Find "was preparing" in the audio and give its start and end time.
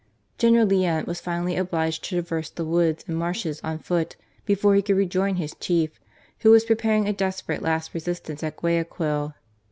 6.49-7.07